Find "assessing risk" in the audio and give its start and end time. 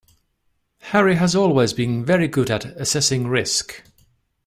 2.65-3.83